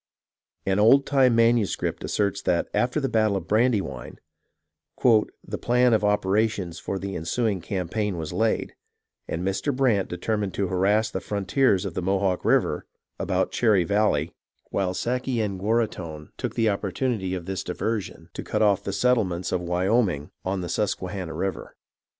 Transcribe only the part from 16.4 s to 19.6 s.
the Opportunity of this diversion to cut off the settle ments